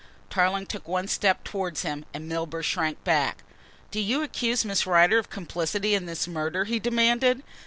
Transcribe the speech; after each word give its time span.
Tarling 0.31 0.65
took 0.65 0.87
one 0.87 1.07
step 1.07 1.43
towards 1.43 1.83
him 1.83 2.05
and 2.11 2.27
Milburgh 2.27 2.65
shrank 2.65 3.03
back. 3.03 3.43
"Do 3.91 3.99
you 3.99 4.23
accuse 4.23 4.65
Miss 4.65 4.87
Rider 4.87 5.19
of 5.19 5.29
complicity 5.29 5.93
in 5.93 6.07
this 6.07 6.27
murder?" 6.27 6.63
he 6.63 6.79
demanded. 6.79 7.43